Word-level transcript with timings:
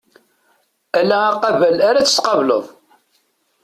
Ala 0.99 1.17
aqabel 1.29 1.77
ara 1.89 2.05
tt-tqableḍ. 2.05 2.65